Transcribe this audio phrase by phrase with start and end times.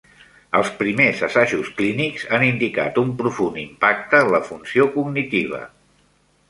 [0.59, 5.63] Els primers assajos clínics han indicat un profund impacte en la funció cognitiva.